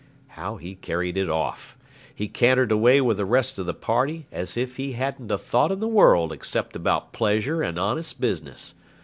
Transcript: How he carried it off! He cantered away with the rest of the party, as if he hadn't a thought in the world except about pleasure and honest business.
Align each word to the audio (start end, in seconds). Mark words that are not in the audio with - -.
How 0.29 0.55
he 0.57 0.73
carried 0.73 1.15
it 1.15 1.29
off! 1.29 1.77
He 2.15 2.27
cantered 2.27 2.71
away 2.71 3.01
with 3.01 3.17
the 3.17 3.23
rest 3.25 3.59
of 3.59 3.67
the 3.67 3.73
party, 3.75 4.25
as 4.31 4.57
if 4.57 4.77
he 4.77 4.93
hadn't 4.93 5.29
a 5.31 5.37
thought 5.37 5.71
in 5.71 5.79
the 5.79 5.87
world 5.87 6.33
except 6.33 6.75
about 6.75 7.13
pleasure 7.13 7.61
and 7.61 7.77
honest 7.77 8.19
business. 8.19 8.73